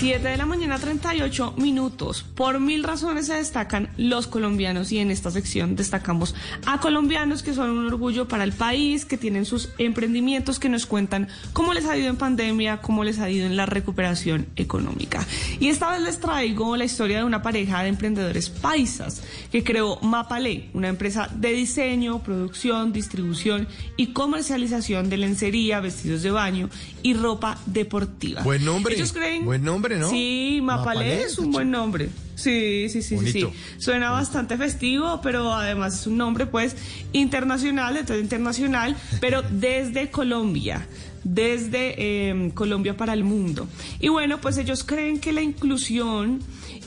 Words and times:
7 0.00 0.26
de 0.26 0.38
la 0.38 0.46
mañana, 0.46 0.78
38 0.78 1.56
minutos. 1.58 2.24
Por 2.34 2.58
mil 2.58 2.84
razones 2.84 3.26
se 3.26 3.34
destacan 3.34 3.90
los 3.98 4.26
colombianos 4.26 4.90
y 4.92 4.98
en 4.98 5.10
esta 5.10 5.30
sección 5.30 5.76
destacamos 5.76 6.34
a 6.64 6.80
colombianos 6.80 7.42
que 7.42 7.52
son 7.52 7.68
un 7.68 7.86
orgullo 7.86 8.26
para 8.26 8.44
el 8.44 8.54
país, 8.54 9.04
que 9.04 9.18
tienen 9.18 9.44
sus 9.44 9.68
emprendimientos, 9.76 10.58
que 10.58 10.70
nos 10.70 10.86
cuentan 10.86 11.28
cómo 11.52 11.74
les 11.74 11.84
ha 11.84 11.98
ido 11.98 12.08
en 12.08 12.16
pandemia, 12.16 12.78
cómo 12.78 13.04
les 13.04 13.18
ha 13.18 13.28
ido 13.28 13.44
en 13.44 13.58
la 13.58 13.66
recuperación 13.66 14.46
económica. 14.56 15.22
Y 15.60 15.68
esta 15.68 15.90
vez 15.90 16.00
les 16.00 16.18
traigo 16.18 16.78
la 16.78 16.86
historia 16.86 17.18
de 17.18 17.24
una 17.24 17.42
pareja 17.42 17.82
de 17.82 17.90
emprendedores 17.90 18.48
paisas 18.48 19.22
que 19.52 19.62
creó 19.62 20.00
Mapale, 20.00 20.70
una 20.72 20.88
empresa 20.88 21.28
de 21.34 21.52
diseño, 21.52 22.22
producción, 22.22 22.94
distribución 22.94 23.68
y 23.98 24.14
comercialización 24.14 25.10
de 25.10 25.18
lencería, 25.18 25.80
vestidos 25.80 26.22
de 26.22 26.30
baño 26.30 26.70
y 27.02 27.12
ropa 27.12 27.58
deportiva. 27.66 28.40
Buen 28.42 28.64
nombre. 28.64 28.94
Ellos 28.94 29.12
creen... 29.12 29.44
Buen 29.44 29.62
nombre, 29.62 29.89
¿no? 29.98 30.10
Sí, 30.10 30.60
Mapalé, 30.62 31.00
Mapalé, 31.00 31.22
es 31.22 31.38
un 31.38 31.52
buen 31.52 31.70
nombre. 31.70 32.08
Sí, 32.40 32.88
sí, 32.88 33.02
sí, 33.02 33.18
sí. 33.30 33.46
Suena 33.76 34.10
bastante 34.10 34.56
festivo, 34.56 35.20
pero 35.22 35.52
además 35.52 36.00
es 36.00 36.06
un 36.06 36.16
nombre 36.16 36.46
pues 36.46 36.74
internacional, 37.12 37.94
de 37.94 38.04
todo 38.04 38.18
internacional, 38.18 38.96
pero 39.20 39.42
desde 39.50 40.10
Colombia, 40.10 40.86
desde 41.22 41.94
eh, 41.98 42.50
Colombia 42.54 42.96
para 42.96 43.12
el 43.12 43.24
mundo. 43.24 43.68
Y 44.00 44.08
bueno, 44.08 44.40
pues 44.40 44.56
ellos 44.56 44.84
creen 44.84 45.20
que 45.20 45.32
la 45.32 45.42
inclusión 45.42 46.40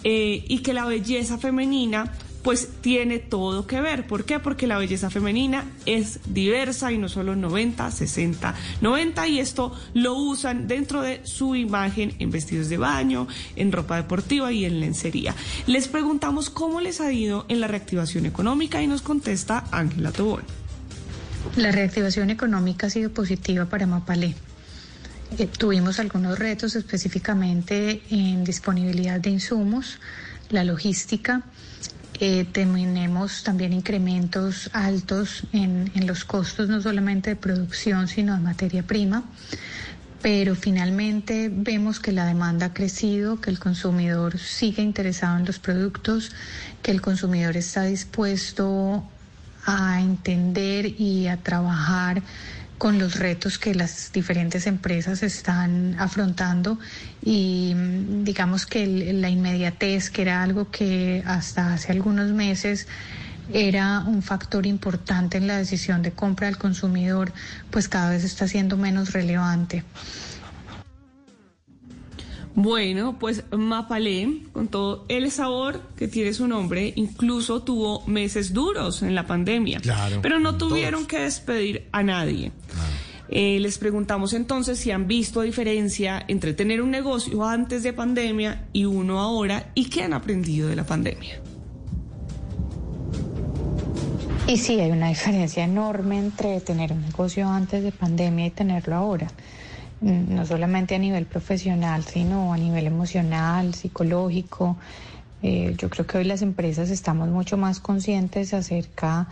eh, 0.04 0.44
y 0.48 0.60
que 0.60 0.74
la 0.74 0.86
belleza 0.86 1.38
femenina 1.38 2.12
pues 2.44 2.68
tiene 2.82 3.20
todo 3.20 3.66
que 3.66 3.82
ver. 3.82 4.06
¿Por 4.06 4.26
qué? 4.26 4.40
Porque 4.40 4.68
la 4.68 4.78
belleza 4.78 5.10
femenina 5.10 5.66
es 5.86 6.20
diversa 6.28 6.92
y 6.92 6.98
no 6.98 7.10
solo 7.10 7.36
90, 7.36 7.90
60, 7.90 8.54
90 8.82 9.28
y 9.28 9.40
esto 9.40 9.74
lo 9.94 10.16
usan 10.16 10.68
dentro 10.68 11.02
de 11.02 11.22
su 11.26 11.56
imagen 11.56 12.14
en 12.20 12.32
vestidos 12.32 12.70
de 12.70 12.78
baño, 12.78 13.28
en 13.56 13.72
ropa 13.72 13.96
deportiva 13.96 14.52
y 14.52 14.66
en 14.66 14.80
lencería. 14.80 15.34
Les 15.68 15.88
preguntamos 15.88 16.50
cómo 16.50 16.82
les 16.82 17.02
ha 17.02 17.12
ido 17.12 17.46
en 17.48 17.62
la 17.62 17.68
reactivación 17.68 18.26
económica 18.26 18.82
y 18.82 18.88
nos 18.88 19.02
contesta 19.02 19.66
Ángela 19.72 20.12
Tobón. 20.12 20.44
La 21.56 21.72
reactivación 21.72 22.30
económica 22.30 22.88
ha 22.88 22.90
sido 22.90 23.12
positiva 23.12 23.66
para 23.66 23.86
Mapalé. 23.86 24.36
Eh, 25.38 25.48
tuvimos 25.48 26.00
algunos 26.00 26.38
retos 26.38 26.76
específicamente 26.76 28.02
en 28.10 28.44
disponibilidad 28.44 29.20
de 29.20 29.32
insumos, 29.32 30.00
la 30.50 30.64
logística. 30.64 31.44
Eh, 32.26 32.46
tenemos 32.50 33.44
también 33.44 33.74
incrementos 33.74 34.70
altos 34.72 35.44
en, 35.52 35.92
en 35.94 36.08
los 36.08 36.24
costos, 36.24 36.70
no 36.70 36.82
solamente 36.82 37.32
de 37.32 37.36
producción, 37.36 38.08
sino 38.08 38.34
de 38.34 38.40
materia 38.40 38.82
prima. 38.82 39.26
Pero 40.22 40.56
finalmente 40.56 41.52
vemos 41.52 42.00
que 42.00 42.14
la 42.14 42.26
demanda 42.26 42.68
ha 42.68 42.74
crecido, 42.74 43.42
que 43.42 43.50
el 43.50 43.60
consumidor 43.60 44.40
sigue 44.40 44.82
interesado 44.82 45.38
en 45.38 45.44
los 45.44 45.60
productos, 45.60 46.32
que 46.82 46.92
el 46.92 47.02
consumidor 47.02 47.58
está 47.58 47.84
dispuesto 47.84 49.04
a 49.66 50.00
entender 50.00 50.86
y 50.98 51.28
a 51.28 51.36
trabajar 51.36 52.24
con 52.84 53.00
los 53.00 53.16
retos 53.18 53.60
que 53.60 53.74
las 53.74 54.12
diferentes 54.12 54.68
empresas 54.68 55.24
están 55.24 55.96
afrontando 55.98 56.78
y 57.24 57.72
mm, 57.74 58.26
digamos 58.26 58.66
que 58.66 58.86
la 59.14 59.30
inmediatez, 59.30 60.10
que 60.10 60.24
era 60.24 60.44
algo 60.44 60.70
que 60.70 61.24
hasta 61.26 61.74
hace 61.74 61.94
algunos 61.94 62.32
meses 62.32 62.88
era 63.54 64.02
un 64.02 64.22
factor 64.22 64.66
importante 64.66 65.38
en 65.38 65.48
la 65.48 65.58
decisión 65.58 66.02
de 66.02 66.12
compra 66.12 66.48
del 66.48 66.58
consumidor, 66.58 67.32
pues 67.72 67.88
cada 67.88 68.10
vez 68.10 68.26
está 68.26 68.50
siendo 68.50 68.76
menos 68.76 69.14
relevante. 69.14 69.86
Bueno, 72.56 73.18
pues 73.20 73.44
Mapalé, 73.52 74.44
con 74.52 74.68
todo 74.68 75.06
el 75.08 75.32
sabor 75.32 75.82
que 75.96 76.08
tiene 76.08 76.34
su 76.34 76.48
nombre, 76.48 76.94
incluso 76.96 77.64
tuvo 77.64 78.06
meses 78.06 78.54
duros 78.54 79.02
en 79.02 79.16
la 79.16 79.26
pandemia. 79.26 79.80
Claro, 79.80 80.20
Pero 80.22 80.40
no 80.40 80.56
tuvieron 80.58 81.02
todos. 81.02 81.08
que 81.08 81.20
despedir 81.22 81.88
a 81.92 82.04
nadie. 82.04 82.52
Eh, 83.30 83.60
les 83.60 83.80
preguntamos 83.80 84.34
entonces 84.34 84.78
si 84.78 84.92
han 84.92 85.08
visto 85.08 85.42
diferencia 85.42 86.24
entre 86.28 86.54
tener 86.54 86.82
un 86.84 86.92
negocio 86.92 87.44
antes 87.44 87.82
de 87.82 87.92
pandemia 87.92 88.68
y 88.74 88.86
uno 88.86 89.20
ahora 89.20 89.72
y 89.74 89.86
qué 89.86 90.04
han 90.04 90.14
aprendido 90.14 90.68
de 90.68 90.76
la 90.76 90.84
pandemia. 90.86 91.40
Y 94.46 94.58
sí, 94.58 94.80
hay 94.80 94.92
una 94.92 95.08
diferencia 95.08 95.64
enorme 95.64 96.20
entre 96.20 96.60
tener 96.60 96.92
un 96.92 97.02
negocio 97.02 97.48
antes 97.48 97.82
de 97.82 97.92
pandemia 97.92 98.46
y 98.48 98.52
tenerlo 98.52 98.96
ahora. 98.96 99.28
No 100.04 100.46
solamente 100.46 100.96
a 100.96 101.00
nivel 101.00 101.26
profesional, 101.26 102.04
sino 102.04 102.54
a 102.54 102.58
nivel 102.58 102.88
emocional, 102.88 103.74
psicológico. 103.74 104.78
Eh, 105.42 105.76
yo 105.78 105.90
creo 105.90 106.06
que 106.06 106.18
hoy 106.18 106.26
las 106.26 106.42
empresas 106.42 106.90
estamos 106.90 107.30
mucho 107.30 107.58
más 107.58 107.80
conscientes 107.80 108.54
acerca 108.54 109.28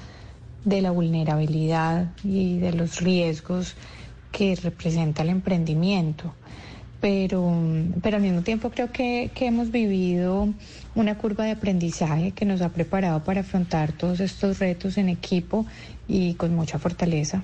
de 0.64 0.82
la 0.82 0.92
vulnerabilidad 0.92 2.12
y 2.24 2.60
de 2.60 2.74
los 2.74 3.02
riesgos 3.02 3.76
que 4.32 4.56
representa 4.56 5.24
el 5.24 5.30
emprendimiento 5.30 6.34
pero, 7.02 7.52
pero 8.02 8.18
al 8.18 8.22
mismo 8.22 8.44
tiempo 8.44 8.70
creo 8.70 8.92
que 8.92 9.32
hemos 9.40 9.72
vivido 9.72 10.48
una 10.96 11.18
curva 11.18 11.46
de 11.46 11.52
aprendizaje 11.52 12.32
que 12.32 12.46
nos 12.46 12.62
ha 12.62 12.70
preparado 12.70 13.24
para 13.24 13.42
afrontar 13.42 13.92
todos 13.92 14.20
estos 14.20 14.60
retos 14.60 14.98
en 14.98 15.10
equipo 15.10 15.66
y 16.08 16.36
con 16.36 16.56
mucha 16.56 16.78
fortaleza. 16.78 17.44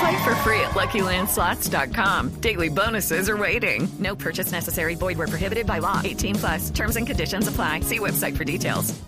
Play 0.00 0.24
for 0.24 0.34
free 0.36 0.60
at 0.60 0.70
LuckyLandSlots.com. 0.70 2.40
Daily 2.40 2.68
bonuses 2.68 3.28
are 3.28 3.36
waiting. 3.36 3.88
No 3.98 4.14
purchase 4.14 4.52
necessary. 4.52 4.94
Void 4.94 5.18
were 5.18 5.26
prohibited 5.26 5.66
by 5.66 5.78
law. 5.78 6.00
18 6.02 6.36
plus. 6.36 6.70
Terms 6.70 6.96
and 6.96 7.06
conditions 7.06 7.48
apply. 7.48 7.80
See 7.80 7.98
website 7.98 8.36
for 8.36 8.44
details. 8.44 8.98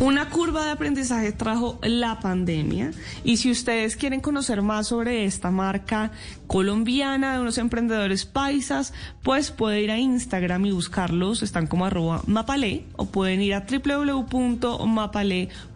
Una 0.00 0.30
curva 0.30 0.64
de 0.64 0.70
aprendizaje 0.70 1.30
trajo 1.30 1.78
la 1.82 2.20
pandemia 2.20 2.92
y 3.22 3.36
si 3.36 3.50
ustedes 3.50 3.96
quieren 3.96 4.22
conocer 4.22 4.62
más 4.62 4.86
sobre 4.86 5.26
esta 5.26 5.50
marca 5.50 6.10
colombiana 6.46 7.34
de 7.34 7.40
unos 7.40 7.58
emprendedores 7.58 8.24
paisas, 8.24 8.94
pues 9.22 9.50
puede 9.50 9.82
ir 9.82 9.90
a 9.90 9.98
Instagram 9.98 10.64
y 10.64 10.70
buscarlos, 10.70 11.42
están 11.42 11.66
como 11.66 11.84
arroba 11.84 12.22
mapale 12.26 12.86
o 12.96 13.04
pueden 13.04 13.42
ir 13.42 13.52
a 13.52 13.66
www.mapale.com 13.66 15.69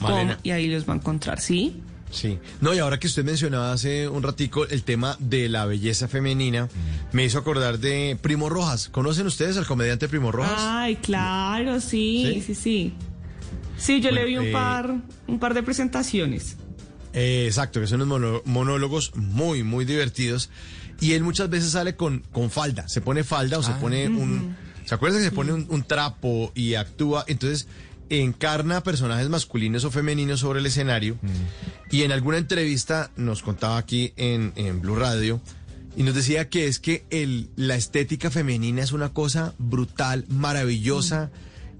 Malena. 0.00 0.38
y 0.42 0.50
ahí 0.50 0.68
los 0.68 0.88
va 0.88 0.94
a 0.94 0.96
encontrar, 0.96 1.40
¿sí? 1.40 1.80
Sí. 2.10 2.38
No, 2.60 2.74
y 2.74 2.78
ahora 2.78 2.98
que 2.98 3.06
usted 3.06 3.24
mencionaba 3.24 3.72
hace 3.72 4.08
un 4.08 4.22
ratico 4.22 4.66
el 4.66 4.82
tema 4.82 5.16
de 5.18 5.48
la 5.48 5.66
belleza 5.66 6.08
femenina, 6.08 6.68
me 7.12 7.24
hizo 7.24 7.38
acordar 7.38 7.78
de 7.78 8.18
Primo 8.20 8.48
Rojas. 8.48 8.88
¿Conocen 8.88 9.26
ustedes 9.26 9.56
al 9.56 9.66
comediante 9.66 10.08
Primo 10.08 10.32
Rojas? 10.32 10.54
Ay, 10.56 10.96
claro, 10.96 11.80
sí, 11.80 12.32
¿Sí? 12.34 12.42
sí, 12.42 12.54
sí. 12.54 12.94
Sí, 13.76 14.00
yo 14.00 14.10
le 14.10 14.24
vi 14.24 14.36
un 14.38 14.46
eh, 14.46 14.52
par, 14.52 14.94
un 15.26 15.38
par 15.38 15.54
de 15.54 15.62
presentaciones. 15.62 16.56
Eh, 17.12 17.44
exacto, 17.46 17.80
que 17.80 17.86
son 17.86 18.02
unos 18.02 18.42
monólogos 18.44 19.14
muy, 19.14 19.62
muy 19.62 19.84
divertidos. 19.84 20.50
Y 21.00 21.12
él 21.12 21.22
muchas 21.22 21.48
veces 21.48 21.70
sale 21.72 21.94
con, 21.94 22.24
con 22.32 22.50
falda. 22.50 22.88
Se 22.88 23.00
pone 23.00 23.22
falda 23.22 23.58
o 23.58 23.62
se 23.62 23.72
pone 23.72 24.08
un. 24.08 24.56
¿Se 24.84 24.94
acuerdan 24.94 25.20
que 25.20 25.26
se 25.26 25.32
pone 25.32 25.52
un, 25.52 25.66
un 25.68 25.82
trapo 25.84 26.50
y 26.54 26.74
actúa? 26.74 27.24
Entonces, 27.28 27.68
encarna 28.10 28.82
personajes 28.82 29.28
masculinos 29.28 29.84
o 29.84 29.90
femeninos 29.90 30.40
sobre 30.40 30.60
el 30.60 30.66
escenario. 30.66 31.18
Y 31.90 32.02
en 32.02 32.12
alguna 32.12 32.38
entrevista 32.38 33.10
nos 33.16 33.42
contaba 33.42 33.78
aquí 33.78 34.12
en, 34.16 34.52
en 34.56 34.80
Blue 34.80 34.96
Radio 34.96 35.40
y 35.96 36.02
nos 36.04 36.14
decía 36.14 36.48
que 36.48 36.66
es 36.66 36.78
que 36.78 37.04
el, 37.10 37.50
la 37.56 37.74
estética 37.74 38.30
femenina 38.30 38.82
es 38.82 38.92
una 38.92 39.12
cosa 39.12 39.54
brutal, 39.58 40.24
maravillosa 40.28 41.30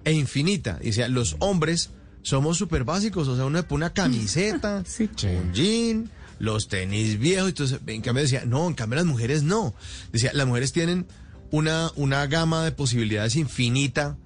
e 0.05 0.13
infinita. 0.13 0.79
Dice, 0.83 1.09
los 1.09 1.37
hombres 1.39 1.91
somos 2.23 2.59
súper 2.59 2.85
básicos, 2.85 3.29
o 3.29 3.37
sea, 3.37 3.45
uno 3.45 3.59
le 3.59 3.63
pone 3.63 3.85
una 3.85 3.93
camiseta, 3.93 4.83
un 5.23 5.53
jean, 5.53 6.11
los 6.39 6.69
tenis 6.69 7.19
viejos, 7.19 7.51
entonces, 7.51 7.81
en 7.87 8.03
cambio 8.03 8.23
decía, 8.23 8.45
no, 8.45 8.67
en 8.67 8.75
cambio 8.75 8.97
las 8.97 9.07
mujeres 9.07 9.43
no. 9.43 9.75
Decía, 10.13 10.33
las 10.35 10.47
mujeres 10.47 10.73
tienen 10.73 11.07
una, 11.51 11.91
una 11.97 12.27
gama 12.27 12.65
de 12.65 12.73
posibilidades 12.73 13.37
infinita 13.37 14.17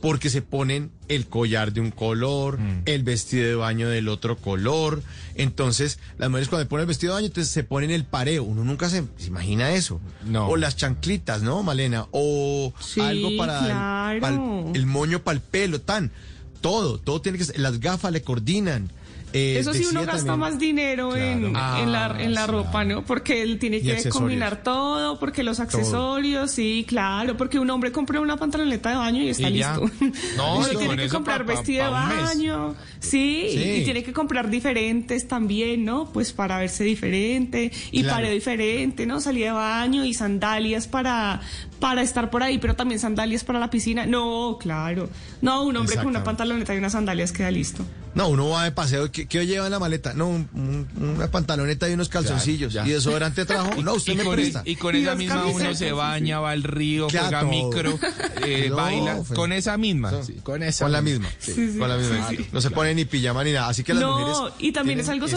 porque 0.00 0.30
se 0.30 0.42
ponen 0.42 0.90
el 1.08 1.26
collar 1.26 1.72
de 1.72 1.80
un 1.80 1.90
color, 1.90 2.58
el 2.84 3.02
vestido 3.02 3.46
de 3.46 3.54
baño 3.56 3.88
del 3.88 4.08
otro 4.08 4.36
color. 4.36 5.02
Entonces, 5.34 5.98
las 6.18 6.30
mujeres 6.30 6.48
cuando 6.48 6.68
ponen 6.68 6.82
el 6.82 6.86
vestido 6.88 7.12
de 7.12 7.16
baño, 7.18 7.26
entonces 7.26 7.52
se 7.52 7.64
ponen 7.64 7.90
el 7.90 8.04
pareo. 8.04 8.44
Uno 8.44 8.62
nunca 8.64 8.88
se, 8.88 9.04
se 9.16 9.26
imagina 9.28 9.72
eso. 9.72 10.00
No. 10.24 10.48
O 10.48 10.56
las 10.56 10.76
chanclitas, 10.76 11.42
¿no, 11.42 11.62
Malena? 11.62 12.06
O 12.12 12.72
Sí, 12.80 13.00
algo 13.00 13.30
para 13.36 14.14
el- 14.14 14.76
el, 14.76 14.86
moño 14.86 15.22
para 15.22 15.36
el 15.36 15.40
pelo, 15.42 15.80
tan. 15.80 16.12
Todo, 16.60 16.98
todo 16.98 17.20
tiene 17.20 17.38
que 17.38 17.44
ser. 17.44 17.58
Las 17.58 17.80
gafas 17.80 18.12
le 18.12 18.22
coordinan. 18.22 18.90
Eh, 19.32 19.58
Eso 19.58 19.74
sí, 19.74 19.84
uno 19.90 20.00
gasta 20.00 20.16
también- 20.16 20.38
más 20.40 20.58
dinero 20.58 21.14
en, 21.14 21.44
en 21.44 21.52
la, 21.52 22.06
Ah, 22.06 22.16
en 22.22 22.32
la 22.34 22.46
sí, 22.46 22.50
ropa, 22.50 22.84
¿no? 22.84 23.04
Porque 23.04 23.42
él 23.42 23.58
tiene 23.58 23.80
que 23.82 24.08
combinar 24.08 24.62
todo, 24.62 25.18
porque 25.18 25.42
los 25.42 25.60
accesorios, 25.60 26.50
sí, 26.50 26.84
claro, 26.88 27.36
porque 27.36 27.58
un 27.58 27.68
hombre 27.70 27.92
compra 27.92 28.20
una 28.20 28.36
pantaloneta 28.36 28.90
de 28.90 28.96
baño 28.96 29.22
y 29.22 29.28
está 29.28 29.48
Y 29.50 29.54
listo. 29.54 29.90
No, 30.36 30.62
y 30.72 30.76
tiene 30.76 30.96
que 30.96 31.08
comprar 31.08 31.44
pa- 31.44 31.52
vestido 31.52 31.84
de 31.84 31.90
pa 31.90 32.08
baño, 32.22 32.74
sí, 33.00 33.48
Sí. 33.52 33.76
y 33.80 33.84
tiene 33.84 34.02
que 34.02 34.12
comprar 34.12 34.48
diferentes 34.50 35.28
también, 35.28 35.84
¿no? 35.84 36.06
Pues 36.10 36.32
para 36.32 36.58
verse 36.58 36.84
diferente 36.84 37.70
y 37.90 38.02
Claro. 38.02 38.16
pareo 38.16 38.32
diferente, 38.32 39.06
¿no? 39.06 39.20
Salida 39.20 39.46
de 39.46 39.52
baño 39.52 40.04
y 40.04 40.14
sandalias 40.14 40.86
para 40.86 41.40
para 41.80 42.02
estar 42.02 42.28
por 42.28 42.42
ahí, 42.42 42.58
pero 42.58 42.74
también 42.74 42.98
sandalias 42.98 43.44
para 43.44 43.60
la 43.60 43.70
piscina. 43.70 44.04
No, 44.04 44.58
claro. 44.60 45.08
No, 45.42 45.62
un 45.62 45.76
hombre 45.76 45.94
con 45.94 46.06
una 46.08 46.24
pantaloneta 46.24 46.74
y 46.74 46.78
unas 46.78 46.90
sandalias 46.92 47.30
queda 47.30 47.52
listo. 47.52 47.84
No, 48.14 48.28
uno 48.28 48.48
va 48.48 48.64
de 48.64 48.72
paseo. 48.72 49.10
¿Qué, 49.12 49.26
qué 49.26 49.46
lleva 49.46 49.66
en 49.66 49.72
la 49.72 49.78
maleta? 49.78 50.12
No, 50.14 50.28
un- 50.28 50.48
un- 50.54 51.12
una 51.14 51.30
pantaloneta 51.30 51.88
y 51.88 51.92
unos 51.92 52.08
calzoncillos. 52.08 52.72
ya. 52.72 52.86
¿Y 52.86 52.90
desodorante 52.90 53.44
trajo? 53.44 53.80
No, 53.82 53.94
usted 53.94 54.14
y 54.14 54.16
me 54.16 54.24
con, 54.24 54.34
presta. 54.34 54.62
y 54.64 54.76
con 54.76 54.96
Y 54.96 55.00
esa 55.02 55.14
misma 55.14 55.46
uno 55.46 55.74
se 55.74 55.92
baña, 55.92 56.40
va 56.40 56.50
al 56.50 56.62
río, 56.62 57.06
Claro, 57.08 57.26
juega 57.26 57.40
todo. 57.40 57.50
micro, 57.50 57.98
eh, 58.46 58.66
No, 58.70 58.76
baila. 58.76 59.24
fe- 59.24 59.34
Con 59.34 59.52
esa 59.52 59.76
misma. 59.76 60.10
No. 60.10 60.24
sí, 60.24 60.34
con 60.42 60.62
esa 60.62 60.84
Con 60.84 60.92
la 60.92 61.02
misma. 61.02 61.28
Sí, 61.38 61.52
sí. 61.54 61.78
Con 61.78 61.88
la 61.88 61.96
misma. 61.96 62.28
Sí, 62.30 62.36
sí. 62.38 62.46
No 62.52 62.60
se 62.60 62.70
pone 62.70 62.94
ni 62.94 63.04
pijama 63.04 63.44
ni 63.44 63.52
nada. 63.52 63.68
Así 63.68 63.84
que 63.84 63.94
las 63.94 64.02
no, 64.02 64.18
mujeres. 64.18 64.54
y 64.58 64.72
también 64.72 65.00
es 65.00 65.08
algo 65.08 65.26
eso. 65.26 65.36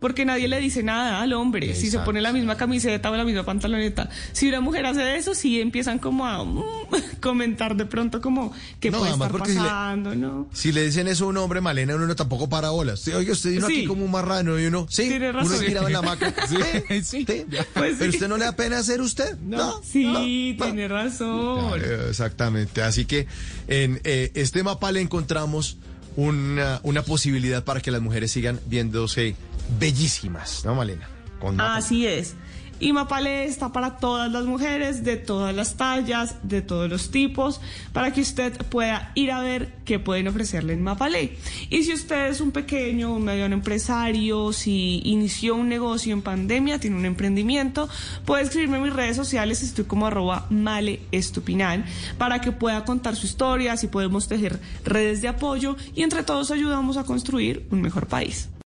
Porque 0.00 0.24
nadie 0.26 0.46
le 0.46 0.60
dice 0.60 0.82
nada 0.82 1.22
al 1.22 1.32
hombre 1.32 1.74
si 1.74 1.90
se 1.90 1.98
pone 2.00 2.20
la 2.20 2.32
misma 2.32 2.56
camiseta 2.56 3.10
o 3.10 3.16
la 3.16 3.24
misma 3.24 3.44
pantaloneta. 3.44 4.10
Si 4.32 4.46
una 4.48 4.60
mujer 4.60 4.84
hace 4.86 5.16
eso, 5.16 5.34
sí 5.34 5.60
empiezan 5.60 5.98
como 5.98 6.26
a 6.26 6.44
mm, 6.44 6.62
comentar 7.20 7.76
de 7.76 7.86
pronto 7.86 8.20
como 8.20 8.52
que 8.78 8.90
No, 8.90 8.98
puede 8.98 9.12
estar 9.12 9.30
porque 9.30 9.48
si 9.52 9.54
le- 9.54 9.60
pasando, 9.62 10.14
¿no? 10.14 10.48
Si 10.52 10.70
le 10.72 10.84
dicen 10.84 11.08
eso 11.08 11.24
a 11.24 11.28
un 11.28 11.38
hombre, 11.38 11.60
Malena, 11.62 11.96
uno 11.96 12.06
no 12.06 12.14
tampoco 12.14 12.48
para 12.48 12.70
bolas. 12.70 13.08
Oye, 13.08 13.32
usted 13.32 13.50
vino 13.52 13.66
Sí. 13.68 13.78
aquí 13.78 13.86
como 13.86 14.04
un 14.04 14.10
marrano 14.10 14.60
y 14.60 14.66
uno, 14.66 14.86
sí, 14.90 15.08
Tiene 15.08 15.30
uno 15.30 15.40
razón. 15.40 15.54
es 15.54 15.66
tirado 15.66 15.86
en 15.86 15.92
la 15.94 15.98
hamaca. 16.00 16.34
Sí, 16.48 16.56
Sí, 17.02 17.24
sí. 17.26 17.46
Pues 17.74 17.96
Pero 17.98 18.10
usted 18.10 18.28
no 18.28 18.36
le 18.36 18.44
da 18.44 18.52
pena 18.54 18.82
ser 18.82 19.00
usted. 19.00 19.36
No. 19.38 19.80
Sí, 19.82 20.54
no, 20.58 20.64
tiene 20.66 20.88
razón. 20.88 21.80
Exactamente. 22.10 22.82
Así 22.82 23.04
que 23.06 23.26
en 23.68 24.00
eh, 24.04 24.30
este 24.34 24.62
mapa 24.62 24.92
le 24.92 25.00
encontramos 25.00 25.78
una, 26.16 26.80
una 26.82 27.02
posibilidad 27.02 27.64
para 27.64 27.80
que 27.80 27.90
las 27.90 28.00
mujeres 28.00 28.30
sigan 28.30 28.60
viéndose 28.66 29.36
bellísimas, 29.78 30.64
¿no, 30.64 30.74
Malena? 30.74 31.08
Con. 31.40 31.60
Así 31.60 32.06
es. 32.06 32.34
Y 32.78 32.92
Mapale 32.92 33.46
está 33.46 33.72
para 33.72 33.96
todas 33.96 34.30
las 34.30 34.44
mujeres, 34.44 35.02
de 35.02 35.16
todas 35.16 35.54
las 35.54 35.76
tallas, 35.76 36.36
de 36.42 36.60
todos 36.60 36.90
los 36.90 37.10
tipos, 37.10 37.60
para 37.94 38.12
que 38.12 38.20
usted 38.20 38.54
pueda 38.66 39.12
ir 39.14 39.32
a 39.32 39.40
ver 39.40 39.72
qué 39.86 39.98
pueden 39.98 40.28
ofrecerle 40.28 40.74
en 40.74 40.82
Mapale. 40.82 41.38
Y 41.70 41.84
si 41.84 41.94
usted 41.94 42.26
es 42.26 42.42
un 42.42 42.50
pequeño, 42.50 43.14
un 43.14 43.24
mediano 43.24 43.54
empresario, 43.54 44.52
si 44.52 45.00
inició 45.04 45.54
un 45.54 45.70
negocio 45.70 46.12
en 46.12 46.20
pandemia, 46.20 46.78
tiene 46.78 46.96
un 46.96 47.06
emprendimiento, 47.06 47.88
puede 48.26 48.42
escribirme 48.42 48.76
en 48.76 48.82
mis 48.82 48.92
redes 48.92 49.16
sociales, 49.16 49.62
estoy 49.62 49.86
como 49.86 50.06
arroba 50.06 50.46
male 50.50 51.00
estupinal, 51.12 51.82
para 52.18 52.42
que 52.42 52.52
pueda 52.52 52.84
contar 52.84 53.16
su 53.16 53.24
historia, 53.24 53.72
así 53.72 53.86
podemos 53.86 54.28
tejer 54.28 54.60
redes 54.84 55.22
de 55.22 55.28
apoyo 55.28 55.76
y 55.94 56.02
entre 56.02 56.24
todos 56.24 56.50
ayudamos 56.50 56.98
a 56.98 57.04
construir 57.04 57.66
un 57.70 57.80
mejor 57.80 58.06
país. 58.06 58.50